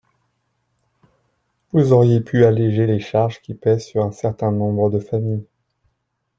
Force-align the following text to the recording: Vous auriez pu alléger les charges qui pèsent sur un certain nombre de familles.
Vous 1.73 1.93
auriez 1.93 2.21
pu 2.21 2.43
alléger 2.43 2.87
les 2.87 2.99
charges 2.99 3.39
qui 3.39 3.53
pèsent 3.53 3.85
sur 3.85 4.03
un 4.03 4.11
certain 4.11 4.51
nombre 4.51 4.89
de 4.89 4.97
familles. 4.99 5.45